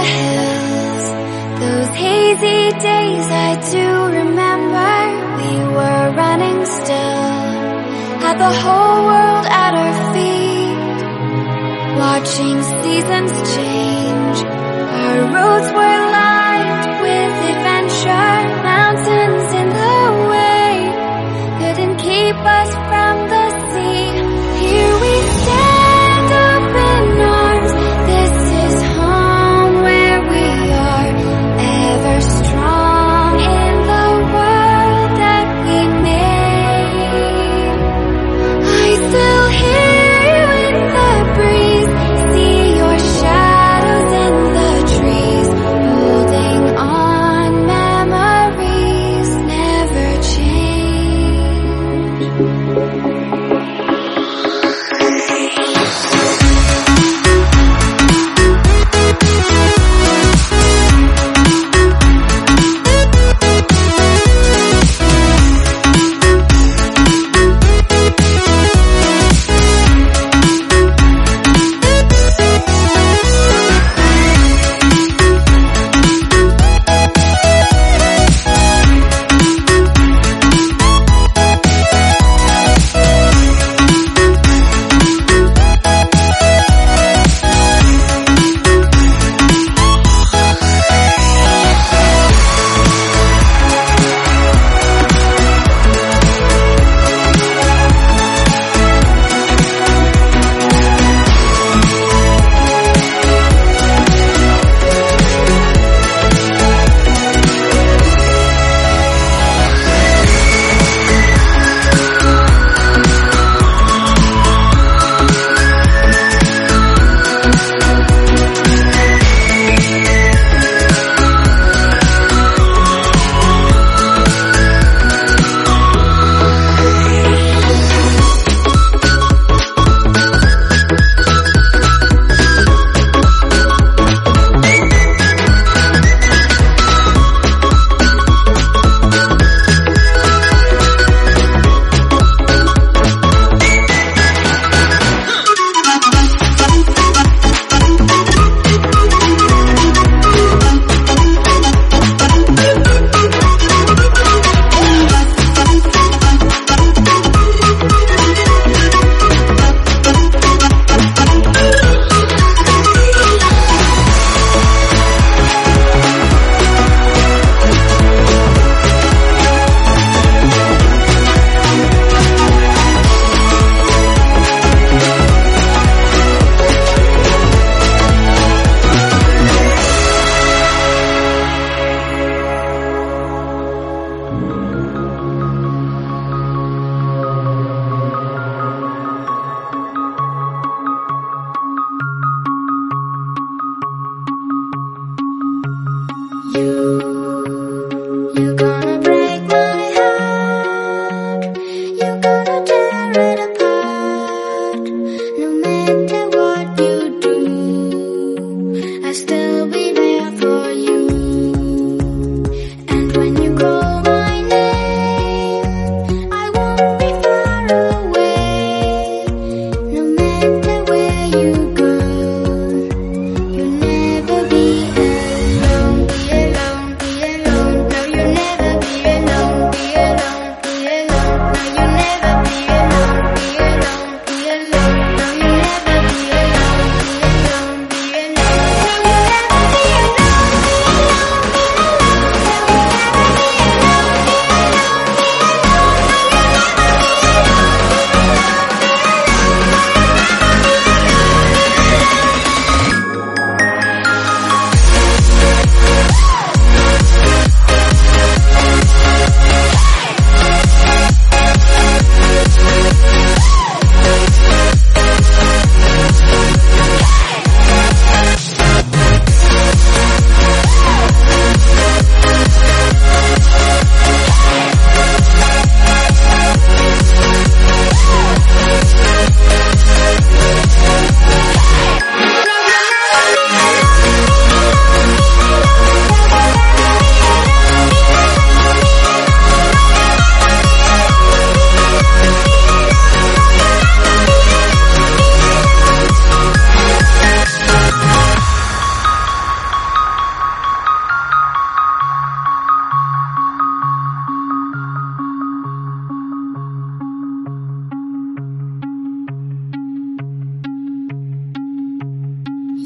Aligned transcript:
the 0.00 0.06
hills 0.06 1.06
Those 1.62 1.92
hazy 2.04 2.62
days 2.90 3.26
I 3.48 3.50
do 3.74 3.86
remember. 4.20 4.92
We 5.38 5.52
were 5.76 6.04
running 6.22 6.60
still. 6.78 7.26
Had 8.24 8.36
the 8.46 8.52
whole 8.62 9.00
world 9.10 9.46
at 9.64 9.72
our 9.82 9.94
feet. 10.12 10.98
Watching 12.04 12.58
seasons 12.82 13.32
change. 13.54 14.09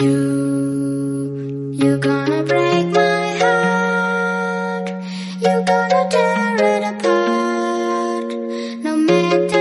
You, 0.00 1.72
you're 1.72 1.98
gonna 1.98 2.44
break 2.44 2.86
my 2.86 3.36
heart. 3.40 4.90
You're 5.42 5.64
gonna 5.64 6.08
tear 6.08 6.56
it 6.60 6.84
apart. 6.94 8.32
No 8.84 8.96
matter. 8.96 9.57